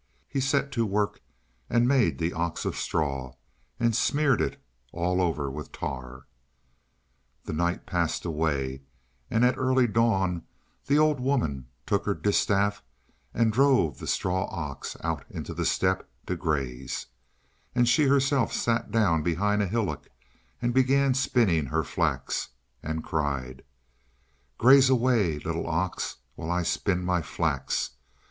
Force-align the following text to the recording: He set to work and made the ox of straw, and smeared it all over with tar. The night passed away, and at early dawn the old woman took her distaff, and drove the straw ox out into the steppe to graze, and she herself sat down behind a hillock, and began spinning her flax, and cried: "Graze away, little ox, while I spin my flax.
He 0.27 0.39
set 0.41 0.71
to 0.71 0.83
work 0.83 1.21
and 1.69 1.87
made 1.87 2.17
the 2.17 2.33
ox 2.33 2.65
of 2.65 2.75
straw, 2.75 3.35
and 3.79 3.95
smeared 3.95 4.41
it 4.41 4.59
all 4.91 5.21
over 5.21 5.47
with 5.51 5.71
tar. 5.71 6.25
The 7.43 7.53
night 7.53 7.85
passed 7.85 8.25
away, 8.25 8.81
and 9.29 9.45
at 9.45 9.59
early 9.59 9.85
dawn 9.85 10.41
the 10.87 10.97
old 10.97 11.19
woman 11.19 11.67
took 11.85 12.07
her 12.07 12.15
distaff, 12.15 12.81
and 13.31 13.53
drove 13.53 13.99
the 13.99 14.07
straw 14.07 14.45
ox 14.45 14.97
out 15.03 15.23
into 15.29 15.53
the 15.53 15.65
steppe 15.65 16.09
to 16.25 16.35
graze, 16.35 17.05
and 17.75 17.87
she 17.87 18.07
herself 18.07 18.51
sat 18.51 18.89
down 18.89 19.21
behind 19.21 19.61
a 19.61 19.67
hillock, 19.67 20.07
and 20.63 20.73
began 20.73 21.13
spinning 21.13 21.67
her 21.67 21.83
flax, 21.83 22.49
and 22.81 23.03
cried: 23.03 23.63
"Graze 24.57 24.89
away, 24.89 25.37
little 25.37 25.67
ox, 25.67 26.15
while 26.33 26.49
I 26.49 26.63
spin 26.63 27.03
my 27.05 27.21
flax. 27.21 27.91